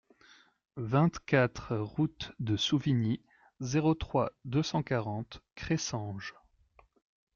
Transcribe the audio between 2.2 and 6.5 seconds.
de Souvigny, zéro trois, deux cent quarante, Cressanges